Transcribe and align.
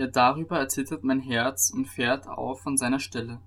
Ja, 0.00 0.06
darüber 0.06 0.58
erzittert 0.58 1.04
mein 1.04 1.20
Herz 1.20 1.70
und 1.70 1.84
fährt 1.84 2.26
auf 2.26 2.62
von 2.62 2.78
seiner 2.78 3.00
Stelle. 3.00 3.38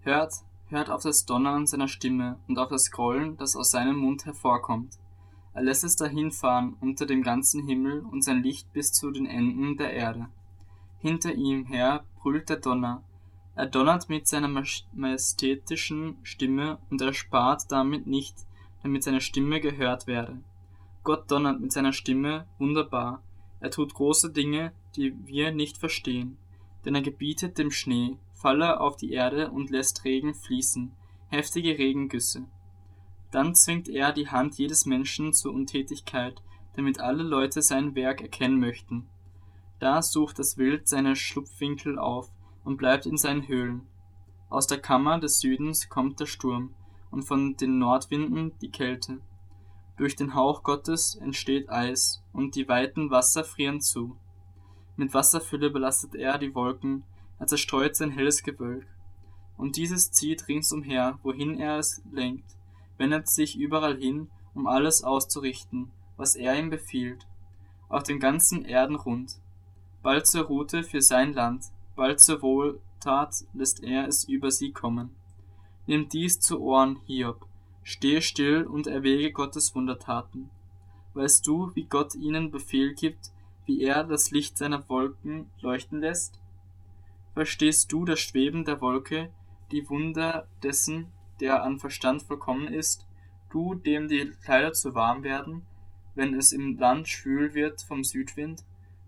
Hört, 0.00 0.34
hört 0.66 0.90
auf 0.90 1.04
das 1.04 1.24
Donnern 1.24 1.68
seiner 1.68 1.86
Stimme 1.86 2.40
und 2.48 2.58
auf 2.58 2.68
das 2.68 2.90
Grollen, 2.90 3.36
das 3.36 3.54
aus 3.54 3.70
seinem 3.70 3.98
Mund 3.98 4.26
hervorkommt. 4.26 4.98
Er 5.52 5.62
lässt 5.62 5.84
es 5.84 5.94
dahinfahren 5.94 6.74
unter 6.80 7.06
dem 7.06 7.22
ganzen 7.22 7.64
Himmel 7.64 8.00
und 8.00 8.24
sein 8.24 8.42
Licht 8.42 8.72
bis 8.72 8.90
zu 8.90 9.12
den 9.12 9.26
Enden 9.26 9.76
der 9.76 9.92
Erde. 9.92 10.26
Hinter 10.98 11.32
ihm 11.32 11.64
her 11.66 12.02
brüllt 12.20 12.48
der 12.48 12.56
Donner. 12.56 13.04
Er 13.54 13.66
donnert 13.66 14.08
mit 14.08 14.26
seiner 14.26 14.48
majestätischen 14.94 16.16
Stimme 16.24 16.78
und 16.90 17.00
er 17.02 17.12
spart 17.12 17.70
damit 17.70 18.08
nicht, 18.08 18.34
damit 18.82 19.04
seine 19.04 19.20
Stimme 19.20 19.60
gehört 19.60 20.08
werde. 20.08 20.42
Gott 21.04 21.30
donnert 21.30 21.60
mit 21.60 21.70
seiner 21.70 21.92
Stimme 21.92 22.48
wunderbar. 22.58 23.22
Er 23.60 23.70
tut 23.70 23.94
große 23.94 24.32
Dinge, 24.32 24.72
die 24.96 25.14
wir 25.26 25.52
nicht 25.52 25.78
verstehen. 25.78 26.36
Denn 26.84 26.94
er 26.94 27.02
gebietet 27.02 27.58
dem 27.58 27.70
Schnee, 27.70 28.18
falle 28.32 28.80
auf 28.80 28.96
die 28.96 29.12
Erde 29.12 29.50
und 29.50 29.70
lässt 29.70 30.04
Regen 30.04 30.34
fließen, 30.34 30.92
heftige 31.28 31.78
Regengüsse. 31.78 32.46
Dann 33.30 33.54
zwingt 33.54 33.88
er 33.88 34.12
die 34.12 34.28
Hand 34.28 34.58
jedes 34.58 34.86
Menschen 34.86 35.32
zur 35.32 35.54
Untätigkeit, 35.54 36.42
damit 36.76 37.00
alle 37.00 37.22
Leute 37.22 37.62
sein 37.62 37.94
Werk 37.94 38.20
erkennen 38.20 38.60
möchten. 38.60 39.06
Da 39.80 40.02
sucht 40.02 40.38
das 40.38 40.56
Wild 40.56 40.88
seine 40.88 41.16
Schlupfwinkel 41.16 41.98
auf 41.98 42.30
und 42.64 42.76
bleibt 42.76 43.06
in 43.06 43.16
seinen 43.16 43.48
Höhlen. 43.48 43.82
Aus 44.48 44.66
der 44.66 44.78
Kammer 44.78 45.18
des 45.18 45.40
Südens 45.40 45.88
kommt 45.88 46.20
der 46.20 46.26
Sturm 46.26 46.74
und 47.10 47.22
von 47.22 47.56
den 47.56 47.78
Nordwinden 47.78 48.52
die 48.60 48.70
Kälte. 48.70 49.20
Durch 49.96 50.16
den 50.16 50.34
Hauch 50.34 50.62
Gottes 50.62 51.16
entsteht 51.16 51.70
Eis 51.70 52.22
und 52.32 52.56
die 52.56 52.68
weiten 52.68 53.10
Wasser 53.10 53.44
frieren 53.44 53.80
zu. 53.80 54.16
Mit 54.96 55.14
Wasserfülle 55.14 55.70
belastet 55.70 56.14
er 56.14 56.38
die 56.38 56.54
Wolken, 56.54 57.04
er 57.38 57.46
zerstreut 57.46 57.96
sein 57.96 58.10
helles 58.10 58.42
Gewölk. 58.42 58.86
Und 59.56 59.76
dieses 59.76 60.10
zieht 60.12 60.48
ringsumher, 60.48 61.18
wohin 61.22 61.58
er 61.58 61.78
es 61.78 62.02
lenkt 62.12 62.56
wendet 62.98 63.28
sich 63.28 63.58
überall 63.58 63.96
hin, 63.96 64.28
um 64.54 64.66
alles 64.66 65.02
auszurichten, 65.02 65.90
was 66.16 66.36
er 66.36 66.58
ihm 66.58 66.70
befiehlt, 66.70 67.26
auf 67.88 68.02
dem 68.02 68.20
ganzen 68.20 68.64
Erdenrund. 68.64 69.36
Bald 70.02 70.26
zur 70.26 70.44
Route 70.44 70.84
für 70.84 71.00
sein 71.00 71.32
Land, 71.32 71.66
bald 71.96 72.20
zur 72.20 72.42
Wohltat 72.42 73.44
lässt 73.52 73.82
er 73.82 74.06
es 74.06 74.24
über 74.24 74.50
sie 74.50 74.72
kommen. 74.72 75.10
Nimm 75.86 76.08
dies 76.08 76.40
zu 76.40 76.60
Ohren, 76.60 77.00
Hiob, 77.06 77.46
stehe 77.82 78.22
still 78.22 78.64
und 78.64 78.86
erwäge 78.86 79.32
Gottes 79.32 79.74
Wundertaten. 79.74 80.50
Weißt 81.14 81.46
du, 81.46 81.70
wie 81.74 81.84
Gott 81.84 82.14
ihnen 82.14 82.50
Befehl 82.50 82.94
gibt, 82.94 83.32
wie 83.66 83.82
er 83.82 84.04
das 84.04 84.30
Licht 84.30 84.58
seiner 84.58 84.88
Wolken 84.88 85.50
leuchten 85.60 86.00
lässt? 86.00 86.40
Verstehst 87.32 87.90
du 87.92 88.04
das 88.04 88.20
Schweben 88.20 88.64
der 88.64 88.80
Wolke, 88.80 89.30
die 89.72 89.88
Wunder 89.88 90.46
dessen, 90.62 91.08
der 91.40 91.62
an 91.62 91.78
Verstand 91.78 92.22
vollkommen 92.22 92.68
ist, 92.68 93.06
du, 93.50 93.74
dem 93.74 94.08
die 94.08 94.30
Kleider 94.44 94.72
zu 94.72 94.94
warm 94.94 95.22
werden, 95.24 95.66
wenn 96.14 96.34
es 96.34 96.52
im 96.52 96.78
Land 96.78 97.08
schwül 97.08 97.54
wird 97.54 97.82
vom 97.82 98.04
Südwind, 98.04 98.64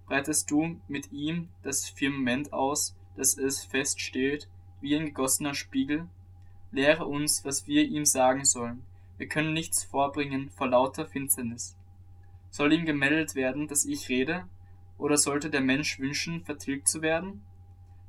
breitest 0.06 0.50
du 0.50 0.80
mit 0.88 1.12
ihm 1.12 1.48
das 1.62 1.88
Firmament 1.88 2.52
aus, 2.52 2.96
dass 3.16 3.38
es 3.38 3.64
fest 3.64 4.00
steht, 4.00 4.48
wie 4.80 4.96
ein 4.96 5.06
gegossener 5.06 5.54
Spiegel? 5.54 6.08
Lehre 6.70 7.06
uns, 7.06 7.44
was 7.44 7.66
wir 7.66 7.84
ihm 7.84 8.04
sagen 8.04 8.44
sollen. 8.44 8.82
Wir 9.18 9.28
können 9.28 9.52
nichts 9.52 9.84
vorbringen 9.84 10.50
vor 10.50 10.68
lauter 10.68 11.06
Finsternis. 11.06 11.75
Soll 12.50 12.72
ihm 12.72 12.86
gemeldet 12.86 13.34
werden, 13.34 13.69
dass 13.69 13.84
ich 13.84 14.08
rede? 14.08 14.48
Oder 14.98 15.16
sollte 15.16 15.50
der 15.50 15.61
Mensch 15.61 15.98
wünschen, 15.98 16.44
vertilgt 16.44 16.89
zu 16.89 17.02
werden? 17.02 17.42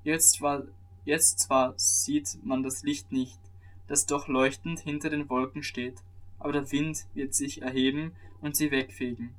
Jetzt, 0.03 0.41
war, 0.41 0.63
jetzt 1.05 1.39
zwar 1.39 1.73
sieht 1.77 2.39
man 2.43 2.63
das 2.63 2.83
Licht 2.83 3.11
nicht, 3.11 3.39
das 3.87 4.05
doch 4.05 4.27
leuchtend 4.27 4.79
hinter 4.79 5.09
den 5.09 5.29
Wolken 5.29 5.63
steht, 5.63 6.01
aber 6.39 6.53
der 6.53 6.71
Wind 6.71 7.05
wird 7.13 7.33
sich 7.33 7.61
erheben 7.61 8.13
und 8.41 8.55
sie 8.55 8.71
wegfegen. 8.71 9.35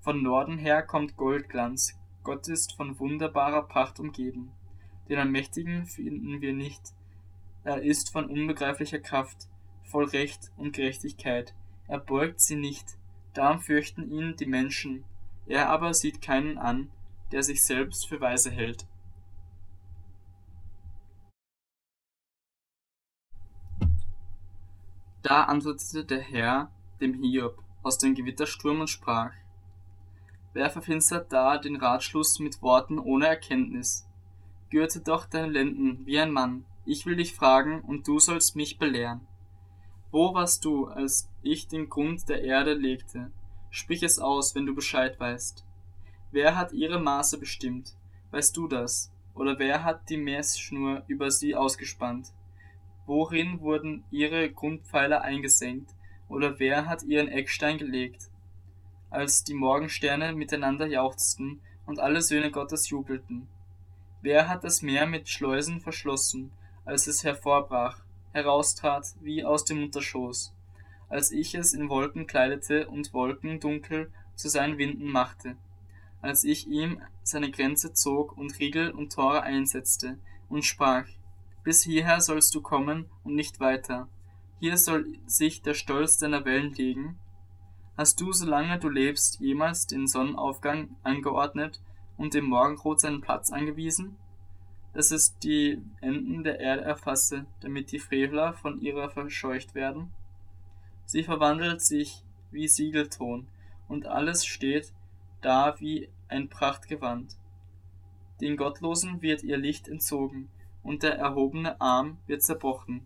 Von 0.00 0.22
Norden 0.22 0.58
her 0.58 0.82
kommt 0.82 1.16
Goldglanz, 1.16 1.98
Gott 2.24 2.46
ist 2.48 2.74
von 2.76 2.98
wunderbarer 2.98 3.62
Pracht 3.62 4.00
umgeben. 4.00 4.52
Den 5.08 5.18
Allmächtigen 5.18 5.86
finden 5.86 6.40
wir 6.40 6.52
nicht, 6.52 6.92
er 7.64 7.82
ist 7.82 8.10
von 8.10 8.26
unbegreiflicher 8.26 8.98
Kraft, 8.98 9.48
voll 9.84 10.04
Recht 10.04 10.50
und 10.56 10.72
Gerechtigkeit, 10.74 11.54
er 11.86 11.98
beugt 11.98 12.40
sie 12.40 12.56
nicht, 12.56 12.98
darum 13.34 13.60
fürchten 13.60 14.10
ihn 14.10 14.36
die 14.36 14.46
Menschen, 14.46 15.04
er 15.46 15.68
aber 15.68 15.94
sieht 15.94 16.22
keinen 16.22 16.58
an, 16.58 16.90
der 17.32 17.42
sich 17.42 17.62
selbst 17.62 18.08
für 18.08 18.20
weise 18.20 18.50
hält. 18.50 18.86
Da 25.22 25.44
antwortete 25.44 26.04
der 26.04 26.20
Herr 26.20 26.70
dem 27.00 27.14
Hiob 27.14 27.62
aus 27.82 27.98
dem 27.98 28.14
Gewittersturm 28.14 28.80
und 28.80 28.90
sprach, 28.90 29.32
Wer 30.52 30.68
verfinstert 30.68 31.32
da 31.32 31.56
den 31.56 31.76
Ratschluss 31.76 32.38
mit 32.38 32.60
Worten 32.60 32.98
ohne 32.98 33.26
Erkenntnis? 33.26 34.06
Gürte 34.70 35.00
doch 35.00 35.24
deine 35.26 35.48
Lenden 35.50 36.04
wie 36.04 36.18
ein 36.18 36.30
Mann, 36.30 36.66
ich 36.84 37.06
will 37.06 37.16
dich 37.16 37.34
fragen, 37.34 37.80
und 37.80 38.06
du 38.06 38.18
sollst 38.18 38.56
mich 38.56 38.78
belehren. 38.78 39.26
Wo 40.10 40.34
warst 40.34 40.64
du, 40.64 40.86
als 40.86 41.31
ich 41.42 41.68
den 41.68 41.88
Grund 41.88 42.28
der 42.28 42.42
Erde 42.42 42.74
legte? 42.74 43.30
Sprich 43.70 44.02
es 44.02 44.18
aus, 44.18 44.54
wenn 44.54 44.66
du 44.66 44.74
Bescheid 44.74 45.18
weißt. 45.18 45.64
Wer 46.30 46.56
hat 46.56 46.72
ihre 46.72 46.98
Maße 46.98 47.38
bestimmt? 47.38 47.96
Weißt 48.30 48.56
du 48.56 48.68
das? 48.68 49.12
Oder 49.34 49.58
wer 49.58 49.84
hat 49.84 50.08
die 50.08 50.16
Messschnur 50.16 51.04
über 51.06 51.30
sie 51.30 51.54
ausgespannt? 51.54 52.28
Worin 53.06 53.60
wurden 53.60 54.04
ihre 54.10 54.50
Grundpfeiler 54.50 55.22
eingesenkt, 55.22 55.90
oder 56.28 56.58
wer 56.58 56.86
hat 56.86 57.02
ihren 57.02 57.28
Eckstein 57.28 57.78
gelegt? 57.78 58.30
Als 59.10 59.44
die 59.44 59.54
Morgensterne 59.54 60.32
miteinander 60.32 60.86
jauchzten 60.86 61.60
und 61.86 61.98
alle 61.98 62.22
Söhne 62.22 62.50
Gottes 62.50 62.88
jubelten. 62.88 63.48
Wer 64.22 64.48
hat 64.48 64.64
das 64.64 64.82
Meer 64.82 65.06
mit 65.06 65.28
Schleusen 65.28 65.80
verschlossen, 65.80 66.52
als 66.84 67.06
es 67.06 67.24
hervorbrach, 67.24 68.02
heraustrat 68.32 69.06
wie 69.20 69.44
aus 69.44 69.64
dem 69.64 69.80
Mutterschoß, 69.80 70.54
als 71.12 71.30
ich 71.30 71.54
es 71.54 71.74
in 71.74 71.90
Wolken 71.90 72.26
kleidete 72.26 72.88
und 72.88 73.12
Wolken 73.12 73.60
dunkel 73.60 74.10
zu 74.34 74.48
seinen 74.48 74.78
Winden 74.78 75.10
machte, 75.10 75.56
als 76.22 76.42
ich 76.42 76.66
ihm 76.66 77.02
seine 77.22 77.50
Grenze 77.50 77.92
zog 77.92 78.36
und 78.38 78.58
Riegel 78.58 78.90
und 78.90 79.12
Tore 79.12 79.42
einsetzte 79.42 80.16
und 80.48 80.64
sprach, 80.64 81.04
bis 81.64 81.82
hierher 81.82 82.22
sollst 82.22 82.54
du 82.54 82.62
kommen 82.62 83.10
und 83.24 83.34
nicht 83.34 83.60
weiter. 83.60 84.08
Hier 84.58 84.78
soll 84.78 85.18
sich 85.26 85.60
der 85.60 85.74
Stolz 85.74 86.16
deiner 86.16 86.46
Wellen 86.46 86.72
legen. 86.72 87.18
Hast 87.94 88.18
du, 88.22 88.32
solange 88.32 88.78
du 88.78 88.88
lebst, 88.88 89.38
jemals 89.38 89.86
den 89.86 90.06
Sonnenaufgang 90.06 90.96
angeordnet 91.02 91.82
und 92.16 92.32
dem 92.32 92.46
Morgenrot 92.46 93.00
seinen 93.00 93.20
Platz 93.20 93.52
angewiesen? 93.52 94.16
Dass 94.94 95.10
es 95.10 95.38
die 95.40 95.82
Enden 96.00 96.42
der 96.42 96.58
Erde 96.58 96.84
erfasse, 96.84 97.44
damit 97.60 97.92
die 97.92 97.98
Frevler 97.98 98.54
von 98.54 98.80
ihrer 98.80 99.10
verscheucht 99.10 99.74
werden? 99.74 100.10
Sie 101.12 101.24
verwandelt 101.24 101.82
sich 101.82 102.24
wie 102.52 102.66
Siegelton, 102.66 103.46
und 103.86 104.06
alles 104.06 104.46
steht 104.46 104.94
da 105.42 105.78
wie 105.78 106.08
ein 106.28 106.48
Prachtgewand. 106.48 107.36
Den 108.40 108.56
Gottlosen 108.56 109.20
wird 109.20 109.42
ihr 109.42 109.58
Licht 109.58 109.88
entzogen, 109.88 110.48
und 110.82 111.02
der 111.02 111.18
erhobene 111.18 111.78
Arm 111.82 112.16
wird 112.26 112.42
zerbrochen. 112.42 113.02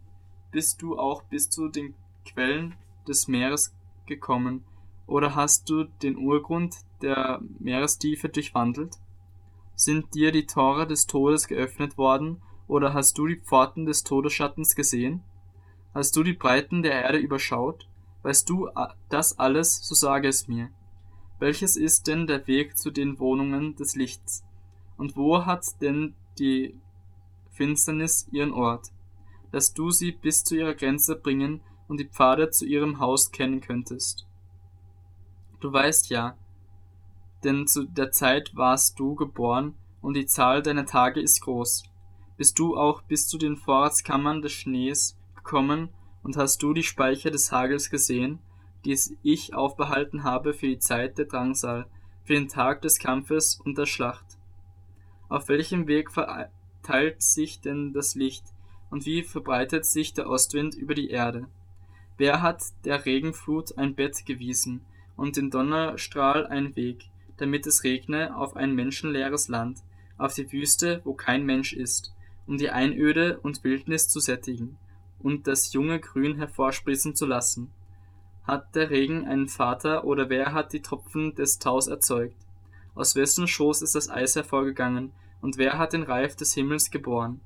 Bist 0.52 0.82
du 0.82 0.96
auch 0.96 1.24
bis 1.24 1.50
zu 1.50 1.66
den 1.66 1.96
Quellen 2.24 2.76
des 3.08 3.26
Meeres 3.26 3.74
gekommen, 4.06 4.62
oder 5.08 5.34
hast 5.34 5.68
du 5.68 5.82
den 5.82 6.16
Urgrund 6.16 6.76
der 7.02 7.40
Meerestiefe 7.58 8.28
durchwandelt? 8.28 8.98
Sind 9.74 10.14
dir 10.14 10.30
die 10.30 10.46
Tore 10.46 10.86
des 10.86 11.08
Todes 11.08 11.48
geöffnet 11.48 11.98
worden, 11.98 12.40
oder 12.68 12.94
hast 12.94 13.18
du 13.18 13.26
die 13.26 13.40
Pforten 13.40 13.84
des 13.84 14.04
Todesschattens 14.04 14.76
gesehen? 14.76 15.24
Hast 15.92 16.14
du 16.14 16.22
die 16.22 16.34
Breiten 16.34 16.84
der 16.84 17.02
Erde 17.02 17.18
überschaut? 17.18 17.88
Weißt 18.26 18.50
du 18.50 18.68
das 19.08 19.38
alles, 19.38 19.86
so 19.86 19.94
sage 19.94 20.26
es 20.26 20.48
mir. 20.48 20.70
Welches 21.38 21.76
ist 21.76 22.08
denn 22.08 22.26
der 22.26 22.44
Weg 22.48 22.76
zu 22.76 22.90
den 22.90 23.20
Wohnungen 23.20 23.76
des 23.76 23.94
Lichts? 23.94 24.44
Und 24.96 25.14
wo 25.14 25.46
hat 25.46 25.80
denn 25.80 26.12
die 26.36 26.76
Finsternis 27.52 28.26
ihren 28.32 28.52
Ort, 28.52 28.88
dass 29.52 29.74
du 29.74 29.92
sie 29.92 30.10
bis 30.10 30.42
zu 30.42 30.56
ihrer 30.56 30.74
Grenze 30.74 31.14
bringen 31.14 31.60
und 31.86 32.00
die 32.00 32.08
Pfade 32.08 32.50
zu 32.50 32.66
ihrem 32.66 32.98
Haus 32.98 33.30
kennen 33.30 33.60
könntest. 33.60 34.26
Du 35.60 35.72
weißt 35.72 36.10
ja, 36.10 36.36
denn 37.44 37.68
zu 37.68 37.84
der 37.84 38.10
Zeit 38.10 38.56
warst 38.56 38.98
du 38.98 39.14
geboren 39.14 39.74
und 40.02 40.14
die 40.14 40.26
Zahl 40.26 40.62
deiner 40.62 40.86
Tage 40.86 41.20
ist 41.20 41.42
groß. 41.42 41.84
Bist 42.36 42.58
du 42.58 42.76
auch 42.76 43.02
bis 43.02 43.28
zu 43.28 43.38
den 43.38 43.56
Vorratskammern 43.56 44.42
des 44.42 44.50
Schnees 44.50 45.16
gekommen 45.36 45.90
und 46.26 46.36
hast 46.36 46.60
du 46.64 46.74
die 46.74 46.82
Speicher 46.82 47.30
des 47.30 47.52
Hagels 47.52 47.88
gesehen, 47.88 48.40
die 48.84 48.98
ich 49.22 49.54
aufbehalten 49.54 50.24
habe 50.24 50.54
für 50.54 50.66
die 50.66 50.80
Zeit 50.80 51.18
der 51.18 51.26
Drangsal, 51.26 51.86
für 52.24 52.34
den 52.34 52.48
Tag 52.48 52.82
des 52.82 52.98
Kampfes 52.98 53.60
und 53.64 53.78
der 53.78 53.86
Schlacht? 53.86 54.36
Auf 55.28 55.48
welchem 55.48 55.86
Weg 55.86 56.10
verteilt 56.10 57.22
sich 57.22 57.60
denn 57.60 57.92
das 57.92 58.16
Licht, 58.16 58.42
und 58.90 59.06
wie 59.06 59.22
verbreitet 59.22 59.86
sich 59.86 60.14
der 60.14 60.28
Ostwind 60.28 60.74
über 60.74 60.96
die 60.96 61.10
Erde? 61.10 61.46
Wer 62.16 62.42
hat 62.42 62.64
der 62.84 63.04
Regenflut 63.04 63.78
ein 63.78 63.94
Bett 63.94 64.26
gewiesen 64.26 64.80
und 65.16 65.36
den 65.36 65.50
Donnerstrahl 65.50 66.44
einen 66.44 66.74
Weg, 66.74 67.04
damit 67.36 67.68
es 67.68 67.84
regne 67.84 68.36
auf 68.36 68.56
ein 68.56 68.74
menschenleeres 68.74 69.46
Land, 69.46 69.78
auf 70.18 70.34
die 70.34 70.50
Wüste, 70.50 71.02
wo 71.04 71.14
kein 71.14 71.46
Mensch 71.46 71.72
ist, 71.72 72.12
um 72.48 72.58
die 72.58 72.70
Einöde 72.70 73.38
und 73.38 73.62
Wildnis 73.62 74.08
zu 74.08 74.18
sättigen 74.18 74.76
und 75.26 75.48
das 75.48 75.72
junge 75.72 75.98
Grün 75.98 76.36
hervorsprießen 76.36 77.16
zu 77.16 77.26
lassen? 77.26 77.72
Hat 78.44 78.76
der 78.76 78.90
Regen 78.90 79.26
einen 79.26 79.48
Vater 79.48 80.04
oder 80.04 80.30
wer 80.30 80.52
hat 80.52 80.72
die 80.72 80.82
Tropfen 80.82 81.34
des 81.34 81.58
Taus 81.58 81.88
erzeugt? 81.88 82.36
Aus 82.94 83.16
wessen 83.16 83.48
Schoß 83.48 83.82
ist 83.82 83.96
das 83.96 84.08
Eis 84.08 84.36
hervorgegangen 84.36 85.10
und 85.40 85.58
wer 85.58 85.78
hat 85.78 85.94
den 85.94 86.04
Reif 86.04 86.36
des 86.36 86.54
Himmels 86.54 86.92
geboren? 86.92 87.40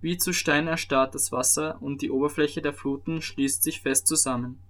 Wie 0.00 0.16
zu 0.16 0.32
Stein 0.32 0.68
erstarrt 0.68 1.12
das 1.12 1.32
Wasser, 1.32 1.82
und 1.82 2.02
die 2.02 2.12
Oberfläche 2.12 2.62
der 2.62 2.72
Fluten 2.72 3.20
schließt 3.20 3.64
sich 3.64 3.80
fest 3.80 4.06
zusammen. 4.06 4.60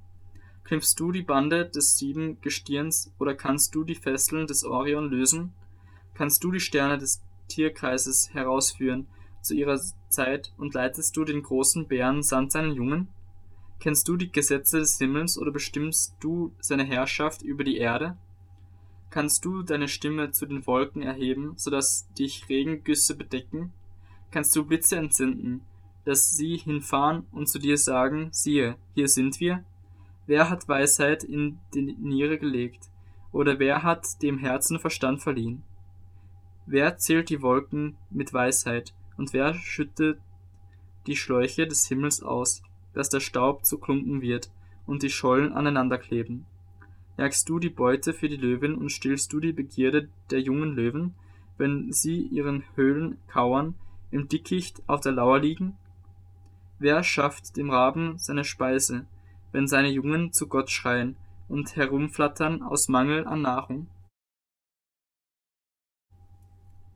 Knüpfst 0.65 0.95
du 0.97 1.13
die 1.13 1.21
Bande 1.21 1.67
des 1.67 1.99
sieben 1.99 2.41
Gestirns, 2.41 3.13
oder 3.19 3.35
kannst 3.35 3.75
du 3.75 3.85
die 3.85 3.95
Fesseln 3.95 4.47
des 4.47 4.65
Orion 4.65 5.11
lösen? 5.11 5.53
Kannst 6.15 6.43
du 6.45 6.51
die 6.51 6.61
Sterne 6.61 6.97
des 6.97 7.21
Tierkreises 7.49 8.33
herausführen 8.33 9.07
zu 9.43 9.55
ihrer 9.55 9.81
Zeit, 10.09 10.53
und 10.57 10.75
leitest 10.75 11.17
du 11.17 11.25
den 11.25 11.43
großen 11.43 11.87
Bären 11.87 12.23
samt 12.23 12.53
seinen 12.53 12.73
Jungen? 12.73 13.09
Kennst 13.81 14.09
du 14.09 14.17
die 14.17 14.33
Gesetze 14.33 14.79
des 14.79 14.99
Himmels, 14.99 15.39
oder 15.39 15.53
bestimmst 15.53 16.17
du 16.21 16.53
seine 16.61 16.85
Herrschaft 16.85 17.43
über 17.43 17.65
die 17.65 17.79
Erde? 17.79 18.17
Kannst 19.11 19.45
du 19.45 19.63
deine 19.63 19.89
Stimme 19.89 20.33
zu 20.33 20.47
den 20.47 20.67
Wolken 20.67 21.03
erheben, 21.03 21.55
so 21.57 21.71
dass 21.71 22.13
dich 22.15 22.49
Regengüsse 22.49 23.17
bedecken? 23.17 23.73
kannst 24.31 24.55
du 24.57 24.65
Blitze 24.65 24.97
entzünden, 24.97 25.63
dass 26.05 26.31
sie 26.31 26.57
hinfahren 26.57 27.27
und 27.33 27.49
zu 27.49 27.59
dir 27.59 27.77
sagen, 27.77 28.29
siehe, 28.33 28.77
hier 28.95 29.09
sind 29.09 29.41
wir? 29.41 29.65
Wer 30.27 30.51
hat 30.51 30.69
Weisheit 30.69 31.25
in 31.25 31.59
die 31.75 31.97
Niere 31.99 32.39
gelegt? 32.39 32.91
Oder 33.33 33.59
wer 33.59 33.83
hat 33.83 34.23
dem 34.23 34.39
Herzen 34.39 34.79
Verstand 34.79 35.23
verliehen? 35.23 35.63
Wer 36.67 36.99
zählt 36.99 37.31
die 37.31 37.43
Wolken 37.43 37.97
mit 38.11 38.33
Weisheit? 38.33 38.95
Und 39.19 39.35
wer 39.35 39.53
schüttet 39.53 40.19
die 41.07 41.17
Schläuche 41.17 41.67
des 41.67 41.87
Himmels 41.89 42.23
aus, 42.23 42.63
dass 42.95 43.11
der 43.11 43.21
Staub 43.21 43.67
zu 43.67 43.79
Klumpen 43.79 44.23
wird 44.23 44.51
und 44.87 45.03
die 45.03 45.11
Schollen 45.11 45.53
aneinanderkleben? 45.53 46.47
Jagst 47.19 47.49
du 47.49 47.59
die 47.59 47.69
Beute 47.69 48.15
für 48.15 48.29
die 48.29 48.37
Löwen 48.37 48.77
und 48.77 48.91
stillst 48.91 49.33
du 49.33 49.41
die 49.41 49.53
Begierde 49.53 50.09
der 50.31 50.41
jungen 50.41 50.77
Löwen, 50.77 51.15
wenn 51.59 51.93
sie 51.93 52.23
ihren 52.23 52.63
Höhlen 52.77 53.19
kauern, 53.27 53.75
im 54.13 54.29
Dickicht 54.29 54.83
auf 54.87 55.01
der 55.01 55.13
Lauer 55.13 55.41
liegen? 55.41 55.77
Wer 56.79 57.03
schafft 57.03 57.57
dem 57.57 57.71
Raben 57.71 58.19
seine 58.19 58.45
Speise, 58.45 59.07
wenn 59.51 59.67
seine 59.67 59.91
Jungen 59.91 60.33
zu 60.33 60.47
Gott 60.47 60.71
schreien 60.71 61.17
und 61.49 61.75
herumflattern 61.75 62.63
aus 62.63 62.89
Mangel 62.89 63.27
an 63.27 63.43
Nahrung? 63.43 63.89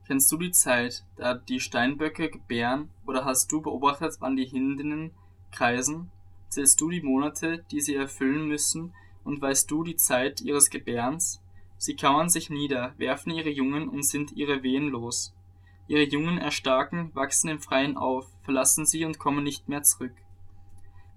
Kennst 0.06 0.32
du 0.32 0.36
die 0.36 0.50
Zeit, 0.50 1.04
da 1.16 1.34
die 1.34 1.60
Steinböcke 1.60 2.28
gebären, 2.28 2.90
oder 3.06 3.24
hast 3.24 3.52
du 3.52 3.62
beobachtet, 3.62 4.16
wann 4.18 4.36
die 4.36 4.46
Hindinnen 4.46 5.12
kreisen? 5.52 6.10
Zählst 6.48 6.80
du 6.80 6.90
die 6.90 7.02
Monate, 7.02 7.64
die 7.70 7.80
sie 7.80 7.94
erfüllen 7.94 8.48
müssen, 8.48 8.92
und 9.24 9.40
weißt 9.40 9.70
du 9.70 9.84
die 9.84 9.96
Zeit 9.96 10.40
ihres 10.40 10.70
Gebärens? 10.70 11.40
Sie 11.78 11.96
kauern 11.96 12.28
sich 12.28 12.50
nieder, 12.50 12.94
werfen 12.96 13.32
ihre 13.32 13.50
Jungen 13.50 13.88
und 13.88 14.04
sind 14.04 14.32
ihre 14.32 14.62
Wehen 14.62 14.88
los. 14.88 15.34
Ihre 15.86 16.02
Jungen 16.02 16.38
erstarken, 16.38 17.14
wachsen 17.14 17.48
im 17.48 17.60
Freien 17.60 17.96
auf, 17.96 18.26
verlassen 18.42 18.86
sie 18.86 19.04
und 19.04 19.18
kommen 19.18 19.44
nicht 19.44 19.68
mehr 19.68 19.82
zurück. 19.82 20.14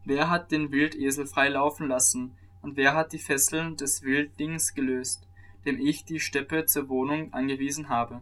Wer 0.06 0.30
hat 0.30 0.52
den 0.52 0.72
Wildesel 0.72 1.26
frei 1.26 1.50
laufen 1.50 1.88
lassen, 1.88 2.36
und 2.62 2.78
wer 2.78 2.94
hat 2.94 3.14
die 3.14 3.20
Fesseln 3.20 3.76
des 3.76 4.04
Wildlings 4.04 4.74
gelöst, 4.74 5.28
dem 5.66 5.80
ich 5.80 6.06
die 6.06 6.20
Steppe 6.20 6.66
zur 6.66 6.90
Wohnung 6.90 7.34
angewiesen 7.34 7.90
habe, 7.90 8.22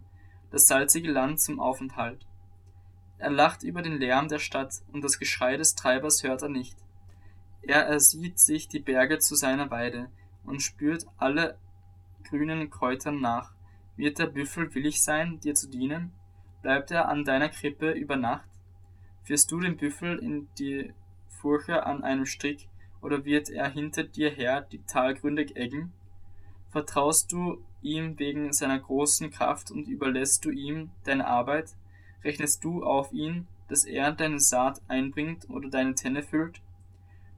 das 0.53 0.67
salzige 0.67 1.11
Land 1.11 1.41
zum 1.41 1.59
Aufenthalt? 1.59 2.27
Er 3.17 3.31
lacht 3.31 3.63
über 3.63 3.81
den 3.81 3.97
Lärm 3.97 4.27
der 4.27 4.37
Stadt, 4.37 4.83
und 4.91 5.03
das 5.03 5.17
Geschrei 5.17 5.57
des 5.57 5.73
Treibers 5.73 6.21
hört 6.21 6.43
er 6.43 6.49
nicht. 6.49 6.77
Er 7.63 7.87
ersieht 7.87 8.37
sich 8.37 8.67
die 8.67 8.79
Berge 8.79 9.17
zu 9.17 9.33
seiner 9.33 9.71
Weide 9.71 10.11
und 10.43 10.61
spürt 10.61 11.07
alle 11.17 11.57
grünen 12.23 12.69
Kräutern 12.69 13.19
nach. 13.19 13.53
Wird 13.95 14.19
der 14.19 14.27
Büffel 14.27 14.75
willig 14.75 15.01
sein, 15.01 15.39
dir 15.39 15.55
zu 15.55 15.67
dienen? 15.67 16.11
Bleibt 16.61 16.91
er 16.91 17.09
an 17.09 17.23
deiner 17.23 17.49
Krippe 17.49 17.89
über 17.91 18.15
Nacht? 18.15 18.47
Führst 19.23 19.51
du 19.51 19.59
den 19.59 19.77
Büffel 19.77 20.19
in 20.19 20.49
die 20.59 20.93
Furche 21.29 21.83
an 21.83 22.03
einem 22.03 22.27
Strick, 22.27 22.69
oder 23.01 23.25
wird 23.25 23.49
er 23.49 23.69
hinter 23.69 24.03
dir 24.03 24.29
her 24.29 24.61
die 24.61 24.83
Talgründe 24.83 25.47
eggen? 25.55 25.93
Vertraust 26.69 27.31
du 27.31 27.63
ihm 27.83 28.17
wegen 28.19 28.53
seiner 28.53 28.79
großen 28.79 29.31
Kraft 29.31 29.71
und 29.71 29.87
überlässt 29.87 30.45
du 30.45 30.49
ihm 30.49 30.91
deine 31.03 31.27
Arbeit? 31.27 31.75
Rechnest 32.23 32.63
du 32.63 32.83
auf 32.83 33.11
ihn, 33.11 33.47
dass 33.67 33.83
er 33.83 34.11
deine 34.11 34.39
Saat 34.39 34.81
einbringt 34.87 35.49
oder 35.49 35.69
deine 35.69 35.95
Tenne 35.95 36.23
füllt? 36.23 36.61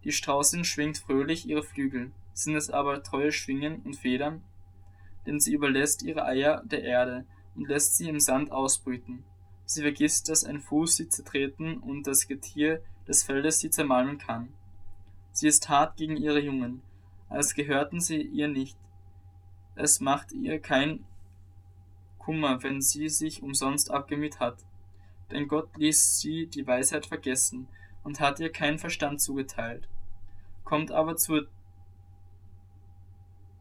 Die 0.04 0.12
Straußin 0.12 0.64
schwingt 0.64 0.98
fröhlich 0.98 1.48
ihre 1.48 1.64
Flügel, 1.64 2.12
sind 2.34 2.56
es 2.56 2.70
aber 2.70 3.02
treue 3.02 3.32
Schwingen 3.32 3.82
und 3.84 3.96
Federn? 3.96 4.44
Denn 5.26 5.40
sie 5.40 5.54
überlässt 5.54 6.04
ihre 6.04 6.26
Eier 6.26 6.62
der 6.66 6.84
Erde, 6.84 7.26
und 7.56 7.68
lässt 7.68 7.98
sie 7.98 8.10
im 8.10 8.20
Sand 8.20 8.52
ausbrüten. 8.52 9.24
Sie 9.66 9.82
vergisst, 9.82 10.30
dass 10.30 10.44
ein 10.44 10.62
Fuß 10.62 10.98
sie 10.98 11.10
zertreten 11.10 11.78
und 11.78 12.06
das 12.06 12.28
Getier 12.28 12.82
des 13.08 13.24
Feldes 13.24 13.60
sie 13.60 13.70
zermalmen 13.70 14.18
kann. 14.18 14.50
Sie 15.32 15.48
ist 15.48 15.68
hart 15.70 15.98
gegen 15.98 16.18
ihre 16.18 16.40
Jungen, 16.40 16.82
als 17.30 17.56
gehörten 17.56 18.00
sie 18.00 18.22
ihr 18.22 18.48
nicht. 18.48 18.78
Es 19.76 20.00
macht 20.00 20.32
ihr 20.32 20.60
kein 20.60 21.06
Kummer, 22.18 22.64
wenn 22.64 22.82
sie 22.82 23.10
sich 23.10 23.44
umsonst 23.44 23.92
abgemüht 23.92 24.40
hat. 24.40 24.66
Denn 25.32 25.48
Gott 25.48 25.76
ließ 25.78 26.20
sie 26.20 26.48
die 26.48 26.66
Weisheit 26.66 27.06
vergessen 27.06 27.68
und 28.04 28.20
hat 28.20 28.40
ihr 28.40 28.52
keinen 28.52 28.80
Verstand 28.80 29.22
zugeteilt. 29.22 29.88
Kommt 30.64 30.92
aber 30.92 31.16
zur 31.16 31.48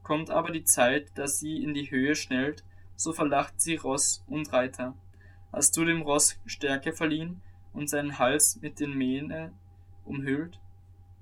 kommt 0.02 0.31
aber 0.31 0.52
die 0.52 0.64
Zeit, 0.64 1.16
dass 1.16 1.40
sie 1.40 1.62
in 1.62 1.72
die 1.72 1.90
Höhe 1.90 2.14
schnellt 2.14 2.62
so 2.96 3.12
verlacht 3.12 3.61
sie 3.61 3.76
Ross 3.76 4.25
und 4.28 4.52
Reiter. 4.52 4.94
Hast 5.52 5.76
du 5.76 5.85
dem 5.85 6.02
Ross 6.02 6.38
Stärke 6.47 6.92
verliehen 6.92 7.40
und 7.73 7.88
seinen 7.88 8.18
Hals 8.18 8.61
mit 8.61 8.80
den 8.80 8.94
Mähne 8.94 9.52
umhüllt? 10.04 10.61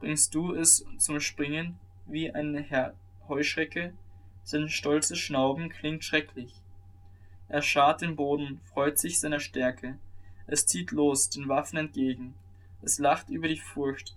Bringst 0.01 0.35
du 0.35 0.55
es 0.55 0.85
zum 0.99 1.21
Springen 1.21 1.79
wie 2.07 2.33
eine 2.33 2.95
Heuschrecke? 3.29 3.95
Sein 4.45 4.69
stolzes 4.69 5.19
Schnauben 5.19 5.69
klingt 5.69 6.05
schrecklich. 6.05 6.55
Er 7.49 7.63
schart 7.63 8.01
den 8.01 8.17
Boden, 8.17 8.61
freut 8.65 8.99
sich 8.99 9.21
seiner 9.21 9.41
Stärke. 9.41 9.99
Es 10.47 10.67
zieht 10.67 10.91
los, 10.91 11.31
den 11.31 11.49
Waffen 11.49 11.79
entgegen. 11.79 12.35
Es 12.83 12.99
lacht 12.99 13.29
über 13.31 13.47
die 13.47 13.61
Furcht, 13.61 14.17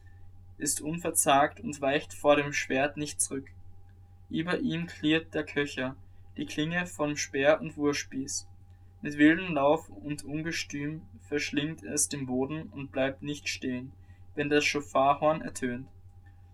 ist 0.58 0.82
unverzagt 0.82 1.60
und 1.60 1.80
weicht 1.82 2.14
vor 2.14 2.36
dem 2.36 2.54
Schwert 2.54 2.98
nicht 2.98 3.22
zurück. 3.22 3.48
Über 4.30 4.60
ihm 4.60 4.88
klirrt 4.88 5.34
der 5.34 5.46
Köcher, 5.46 5.96
die 6.38 6.46
Klinge 6.46 6.88
von 6.88 7.16
Speer 7.16 7.62
und 7.62 7.78
Wurfspieß. 7.78 8.48
Mit 9.02 9.18
wildem 9.18 9.54
Lauf 9.54 9.90
und 9.90 10.24
Ungestüm 10.24 11.04
verschlingt 11.28 11.84
es 11.84 12.10
den 12.10 12.26
Boden 12.26 12.70
und 12.70 12.92
bleibt 12.92 13.22
nicht 13.22 13.48
stehen, 13.50 13.92
wenn 14.34 14.50
das 14.50 14.66
Schofarhorn 14.66 15.42
ertönt. 15.42 15.88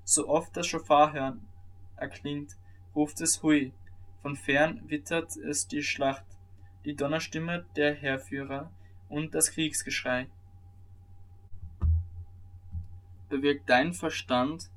So 0.03 0.27
oft 0.27 0.55
das 0.57 0.67
Schofarhorn 0.67 1.47
erklingt, 1.95 2.57
ruft 2.95 3.21
es 3.21 3.41
Hui, 3.41 3.73
von 4.21 4.35
fern 4.35 4.81
wittert 4.87 5.35
es 5.37 5.67
die 5.67 5.83
Schlacht, 5.83 6.25
die 6.85 6.95
Donnerstimme 6.95 7.65
der 7.75 7.93
Heerführer 7.93 8.71
und 9.09 9.33
das 9.35 9.51
Kriegsgeschrei. 9.51 10.27
Bewirkt 13.29 13.69
dein 13.69 13.93
Verstand, 13.93 14.69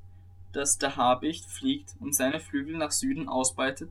dass 0.52 0.78
der 0.78 0.96
Habicht 0.96 1.44
fliegt 1.46 1.96
und 2.00 2.14
seine 2.14 2.40
Flügel 2.40 2.76
nach 2.76 2.92
Süden 2.92 3.28
ausbreitet? 3.28 3.90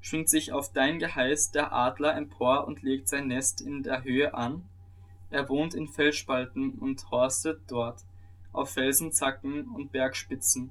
schwingt 0.00 0.28
sich 0.28 0.52
auf 0.52 0.72
dein 0.72 1.00
Geheiß 1.00 1.50
der 1.50 1.72
Adler 1.72 2.14
empor 2.16 2.68
und 2.68 2.82
legt 2.82 3.08
sein 3.08 3.26
Nest 3.26 3.60
in 3.60 3.82
der 3.82 4.04
Höhe 4.04 4.34
an. 4.34 4.62
Er 5.30 5.48
wohnt 5.48 5.74
in 5.74 5.88
Felsspalten 5.88 6.74
und 6.74 7.10
horstet 7.10 7.60
dort, 7.66 8.04
auf 8.52 8.70
Felsenzacken 8.70 9.68
und 9.68 9.90
Bergspitzen. 9.90 10.70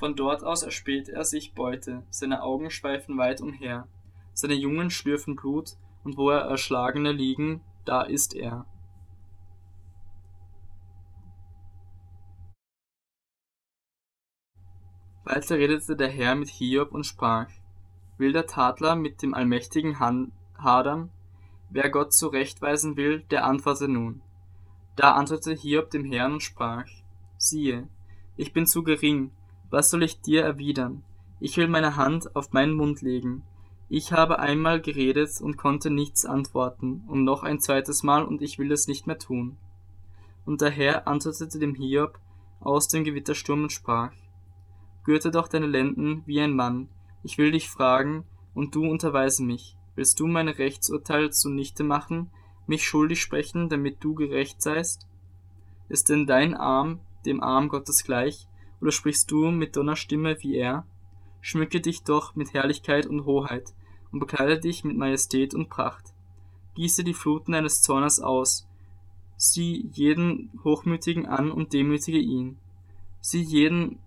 Von 0.00 0.16
dort 0.16 0.42
aus 0.42 0.62
erspäht 0.62 1.10
er 1.10 1.24
sich 1.24 1.52
Beute, 1.52 2.04
seine 2.08 2.42
Augen 2.42 2.70
schweifen 2.70 3.18
weit 3.18 3.42
umher. 3.42 3.86
Seine 4.32 4.54
Jungen 4.54 4.88
schlürfen 4.88 5.36
Blut, 5.36 5.76
und 6.04 6.16
wo 6.16 6.30
er 6.30 6.40
Erschlagene 6.40 7.12
liegen, 7.12 7.60
da 7.84 8.00
ist 8.00 8.34
er. 8.34 8.64
Weiter 15.24 15.58
redete 15.58 15.96
der 15.96 16.08
Herr 16.08 16.34
mit 16.34 16.48
Hiob 16.48 16.92
und 16.92 17.04
sprach, 17.04 17.50
Will 18.16 18.32
der 18.32 18.46
Tadler 18.46 18.96
mit 18.96 19.20
dem 19.20 19.34
Allmächtigen 19.34 20.00
hadern? 20.00 21.10
Wer 21.68 21.90
Gott 21.90 22.14
zurechtweisen 22.14 22.96
will, 22.96 23.20
der 23.30 23.44
antworte 23.44 23.86
nun. 23.86 24.22
Da 24.96 25.12
antwortete 25.12 25.60
Hiob 25.60 25.90
dem 25.90 26.06
Herrn 26.06 26.32
und 26.32 26.42
sprach, 26.42 26.86
siehe, 27.36 27.86
ich 28.38 28.54
bin 28.54 28.66
zu 28.66 28.82
gering, 28.82 29.32
was 29.70 29.90
soll 29.90 30.02
ich 30.02 30.20
dir 30.20 30.42
erwidern? 30.42 31.02
Ich 31.38 31.56
will 31.56 31.68
meine 31.68 31.96
Hand 31.96 32.36
auf 32.36 32.52
meinen 32.52 32.74
Mund 32.74 33.00
legen. 33.02 33.42
Ich 33.88 34.12
habe 34.12 34.38
einmal 34.38 34.80
geredet 34.80 35.40
und 35.40 35.56
konnte 35.56 35.90
nichts 35.90 36.24
antworten, 36.24 37.02
und 37.08 37.24
noch 37.24 37.42
ein 37.42 37.60
zweites 37.60 38.02
Mal, 38.02 38.24
und 38.24 38.42
ich 38.42 38.58
will 38.58 38.70
es 38.72 38.86
nicht 38.86 39.06
mehr 39.06 39.18
tun. 39.18 39.56
Und 40.44 40.60
der 40.60 40.70
Herr 40.70 41.08
antwortete 41.08 41.58
dem 41.58 41.74
Hiob 41.74 42.18
aus 42.60 42.88
dem 42.88 43.04
Gewittersturm 43.04 43.64
und 43.64 43.72
sprach, 43.72 44.12
Gürte 45.04 45.30
doch 45.30 45.48
deine 45.48 45.66
Lenden 45.66 46.22
wie 46.26 46.40
ein 46.40 46.54
Mann, 46.54 46.88
ich 47.22 47.38
will 47.38 47.50
dich 47.52 47.68
fragen, 47.70 48.24
und 48.54 48.74
du 48.74 48.88
unterweise 48.88 49.42
mich. 49.42 49.76
Willst 49.94 50.20
du 50.20 50.26
meine 50.26 50.58
Rechtsurteile 50.58 51.30
zunichte 51.30 51.84
machen, 51.84 52.30
mich 52.66 52.84
schuldig 52.86 53.20
sprechen, 53.20 53.68
damit 53.68 54.04
du 54.04 54.14
gerecht 54.14 54.62
seist? 54.62 55.08
Ist 55.88 56.08
denn 56.08 56.26
dein 56.26 56.54
Arm 56.54 57.00
dem 57.26 57.42
Arm 57.42 57.68
Gottes 57.68 58.04
gleich, 58.04 58.46
oder 58.80 58.92
sprichst 58.92 59.30
du 59.30 59.50
mit 59.50 59.76
Donnerstimme 59.76 60.36
wie 60.40 60.56
er? 60.56 60.86
Schmücke 61.40 61.80
dich 61.80 62.02
doch 62.02 62.34
mit 62.34 62.52
Herrlichkeit 62.52 63.06
und 63.06 63.24
Hoheit 63.24 63.74
und 64.12 64.20
bekleide 64.20 64.58
dich 64.58 64.84
mit 64.84 64.96
Majestät 64.96 65.54
und 65.54 65.68
Pracht. 65.68 66.12
Gieße 66.74 67.04
die 67.04 67.14
Fluten 67.14 67.52
deines 67.52 67.82
Zornes 67.82 68.20
aus, 68.20 68.68
sieh 69.36 69.88
jeden 69.92 70.50
Hochmütigen 70.64 71.26
an 71.26 71.50
und 71.50 71.72
demütige 71.72 72.18
ihn. 72.18 72.58
Sieh 73.20 73.42
jeden 73.42 73.98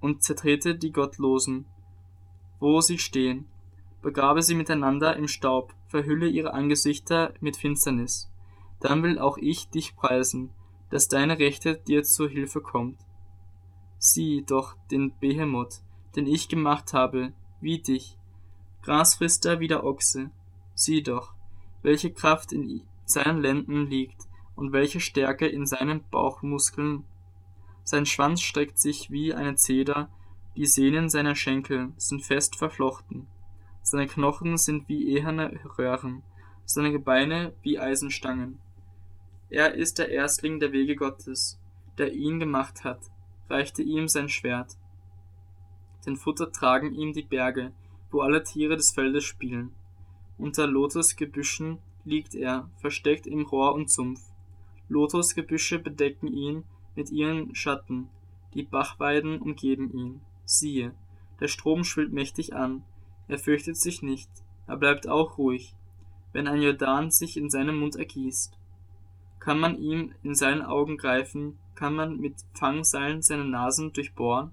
und 0.00 0.22
zertrete 0.22 0.74
die 0.74 0.92
Gottlosen, 0.92 1.66
wo 2.60 2.80
sie 2.80 2.98
stehen. 2.98 3.46
Begrabe 4.00 4.42
sie 4.42 4.54
miteinander 4.54 5.16
im 5.16 5.28
Staub, 5.28 5.74
verhülle 5.88 6.28
ihre 6.28 6.54
Angesichter 6.54 7.34
mit 7.40 7.56
Finsternis. 7.56 8.30
Dann 8.80 9.02
will 9.02 9.18
auch 9.18 9.38
ich 9.38 9.68
dich 9.70 9.96
preisen, 9.96 10.50
dass 10.90 11.08
deine 11.08 11.38
Rechte 11.38 11.76
dir 11.76 12.02
zur 12.02 12.28
Hilfe 12.28 12.60
kommt. 12.60 12.98
Sieh 13.98 14.44
doch 14.46 14.76
den 14.90 15.12
Behemoth, 15.18 15.80
den 16.16 16.26
ich 16.26 16.48
gemacht 16.48 16.92
habe, 16.92 17.32
wie 17.60 17.80
dich. 17.80 18.16
Gras 18.82 19.16
frisst 19.16 19.44
er 19.46 19.60
wie 19.60 19.68
der 19.68 19.84
Ochse. 19.84 20.30
Sieh 20.74 21.02
doch, 21.02 21.34
welche 21.82 22.12
Kraft 22.12 22.52
in 22.52 22.82
seinen 23.04 23.40
Lenden 23.40 23.86
liegt 23.86 24.28
und 24.54 24.72
welche 24.72 25.00
Stärke 25.00 25.46
in 25.46 25.66
seinen 25.66 26.04
Bauchmuskeln. 26.10 27.04
Sein 27.84 28.06
Schwanz 28.06 28.42
streckt 28.42 28.78
sich 28.78 29.10
wie 29.10 29.34
eine 29.34 29.56
Zeder, 29.56 30.10
die 30.56 30.66
Sehnen 30.66 31.08
seiner 31.08 31.34
Schenkel 31.34 31.92
sind 31.96 32.22
fest 32.22 32.56
verflochten. 32.56 33.26
Seine 33.82 34.06
Knochen 34.06 34.56
sind 34.56 34.88
wie 34.88 35.08
eherne 35.08 35.58
Röhren, 35.78 36.22
seine 36.64 36.92
Gebeine 36.92 37.54
wie 37.62 37.78
Eisenstangen. 37.78 38.58
Er 39.50 39.74
ist 39.74 39.98
der 39.98 40.10
Erstling 40.10 40.60
der 40.60 40.72
Wege 40.72 40.94
Gottes, 40.94 41.58
der 41.96 42.12
ihn 42.12 42.38
gemacht 42.38 42.84
hat, 42.84 43.00
reichte 43.48 43.82
ihm 43.82 44.08
sein 44.08 44.28
Schwert. 44.28 44.76
Den 46.06 46.16
Futter 46.16 46.52
tragen 46.52 46.92
ihm 46.92 47.12
die 47.12 47.22
Berge, 47.22 47.72
wo 48.10 48.20
alle 48.20 48.42
Tiere 48.42 48.76
des 48.76 48.92
Feldes 48.92 49.24
spielen. 49.24 49.72
Unter 50.36 50.66
Lotusgebüschen 50.66 51.78
liegt 52.04 52.34
er, 52.34 52.70
versteckt 52.76 53.26
im 53.26 53.46
Rohr 53.46 53.74
und 53.74 53.90
Sumpf. 53.90 54.20
Lotusgebüsche 54.88 55.78
bedecken 55.78 56.28
ihn 56.28 56.64
mit 56.94 57.10
ihren 57.10 57.54
Schatten, 57.54 58.08
die 58.54 58.62
Bachweiden 58.62 59.40
umgeben 59.40 59.92
ihn. 59.92 60.20
Siehe, 60.44 60.94
der 61.40 61.48
Strom 61.48 61.84
schwillt 61.84 62.12
mächtig 62.12 62.54
an, 62.54 62.84
er 63.28 63.38
fürchtet 63.38 63.76
sich 63.76 64.02
nicht, 64.02 64.30
er 64.66 64.76
bleibt 64.76 65.08
auch 65.08 65.38
ruhig, 65.38 65.74
wenn 66.32 66.48
ein 66.48 66.62
Jordan 66.62 67.10
sich 67.10 67.36
in 67.36 67.50
seinem 67.50 67.78
Mund 67.78 67.96
ergießt. 67.96 68.57
Kann 69.40 69.60
man 69.60 69.78
ihm 69.78 70.14
in 70.22 70.34
seinen 70.34 70.62
Augen 70.62 70.96
greifen, 70.96 71.58
kann 71.74 71.94
man 71.94 72.18
mit 72.18 72.34
Fangseilen 72.54 73.22
seine 73.22 73.44
Nasen 73.44 73.92
durchbohren? 73.92 74.50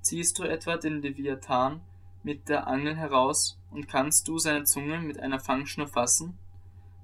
Ziehst 0.00 0.38
du 0.38 0.44
etwa 0.44 0.76
den 0.76 1.02
Leviathan 1.02 1.82
mit 2.22 2.48
der 2.48 2.66
Angel 2.66 2.96
heraus 2.96 3.60
und 3.70 3.88
kannst 3.88 4.28
du 4.28 4.38
seine 4.38 4.64
Zunge 4.64 5.00
mit 5.00 5.20
einer 5.20 5.40
Fangschnur 5.40 5.86
fassen? 5.86 6.38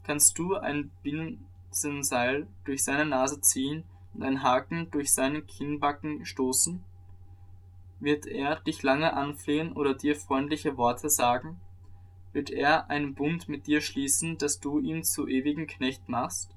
Kannst 0.02 0.38
du 0.38 0.54
ein 0.54 0.90
Binsenseil 1.02 2.46
durch 2.64 2.84
seine 2.84 3.06
Nase 3.06 3.40
ziehen 3.40 3.84
und 4.14 4.22
einen 4.22 4.42
Haken 4.42 4.90
durch 4.90 5.12
seine 5.12 5.42
Kinnbacken 5.42 6.24
stoßen? 6.24 6.82
Wird 8.00 8.26
er 8.26 8.56
dich 8.56 8.82
lange 8.82 9.14
anflehen 9.14 9.72
oder 9.72 9.94
dir 9.94 10.16
freundliche 10.16 10.76
Worte 10.76 11.08
sagen? 11.08 11.60
Wird 12.34 12.50
er 12.50 12.90
einen 12.90 13.14
Bund 13.14 13.48
mit 13.48 13.68
dir 13.68 13.80
schließen, 13.80 14.38
dass 14.38 14.58
du 14.58 14.80
ihn 14.80 15.04
zu 15.04 15.28
ewigen 15.28 15.68
Knecht 15.68 16.08
machst? 16.08 16.50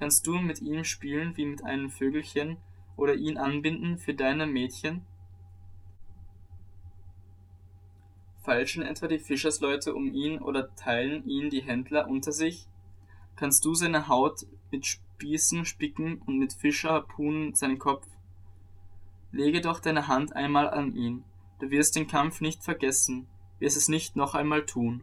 Kannst 0.00 0.26
du 0.26 0.34
mit 0.34 0.60
ihm 0.60 0.82
spielen 0.82 1.36
wie 1.36 1.46
mit 1.46 1.64
einem 1.64 1.90
Vögelchen 1.90 2.56
oder 2.96 3.14
ihn 3.14 3.38
anbinden 3.38 3.98
für 3.98 4.14
deine 4.14 4.46
Mädchen? 4.46 5.06
Falschen 8.42 8.82
etwa 8.82 9.06
die 9.06 9.20
Fischersleute 9.20 9.94
um 9.94 10.12
ihn 10.12 10.40
oder 10.40 10.74
teilen 10.74 11.24
ihn 11.28 11.50
die 11.50 11.62
Händler 11.62 12.08
unter 12.08 12.32
sich? 12.32 12.66
Kannst 13.36 13.64
du 13.64 13.74
seine 13.74 14.08
Haut 14.08 14.44
mit 14.72 14.86
Spießen 14.86 15.66
spicken 15.66 16.20
und 16.26 16.40
mit 16.40 16.52
Fischerharpunen 16.52 17.54
seinen 17.54 17.78
Kopf? 17.78 18.08
Lege 19.30 19.60
doch 19.60 19.78
deine 19.78 20.08
Hand 20.08 20.34
einmal 20.34 20.68
an 20.68 20.96
ihn, 20.96 21.22
du 21.60 21.70
wirst 21.70 21.94
den 21.94 22.08
Kampf 22.08 22.40
nicht 22.40 22.64
vergessen, 22.64 23.28
wirst 23.58 23.76
es 23.76 23.88
nicht 23.88 24.16
noch 24.16 24.34
einmal 24.34 24.64
tun. 24.66 25.02